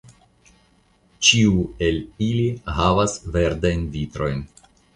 [1.27, 2.47] Ĉiu el ili
[2.81, 4.45] havis verdajn vitrojn.